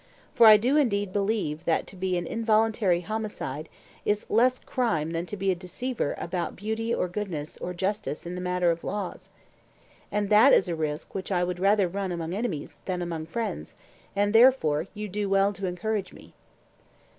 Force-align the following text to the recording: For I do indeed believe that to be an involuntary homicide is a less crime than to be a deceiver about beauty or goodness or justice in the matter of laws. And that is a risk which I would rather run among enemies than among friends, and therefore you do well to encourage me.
For 0.33 0.47
I 0.47 0.57
do 0.57 0.77
indeed 0.77 1.13
believe 1.13 1.65
that 1.65 1.85
to 1.85 1.95
be 1.95 2.17
an 2.17 2.25
involuntary 2.25 3.01
homicide 3.01 3.69
is 4.03 4.25
a 4.27 4.33
less 4.33 4.57
crime 4.57 5.11
than 5.11 5.27
to 5.27 5.37
be 5.37 5.51
a 5.51 5.55
deceiver 5.55 6.15
about 6.17 6.55
beauty 6.55 6.91
or 6.91 7.07
goodness 7.07 7.55
or 7.59 7.75
justice 7.75 8.25
in 8.25 8.33
the 8.33 8.41
matter 8.41 8.71
of 8.71 8.83
laws. 8.83 9.29
And 10.11 10.31
that 10.31 10.53
is 10.53 10.67
a 10.67 10.73
risk 10.75 11.13
which 11.13 11.31
I 11.31 11.43
would 11.43 11.59
rather 11.59 11.87
run 11.87 12.11
among 12.11 12.33
enemies 12.33 12.79
than 12.85 13.03
among 13.03 13.27
friends, 13.27 13.75
and 14.15 14.33
therefore 14.33 14.87
you 14.95 15.07
do 15.07 15.29
well 15.29 15.53
to 15.53 15.67
encourage 15.67 16.13
me. 16.13 16.33